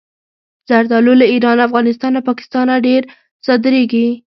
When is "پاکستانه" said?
2.29-2.73